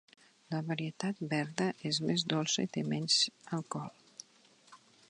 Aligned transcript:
La 0.53 0.61
varietat 0.69 1.21
verda 1.35 1.67
és 1.91 2.01
més 2.09 2.27
dolça 2.35 2.67
i 2.69 2.73
té 2.79 2.87
menys 2.95 3.21
alcohol. 3.61 3.95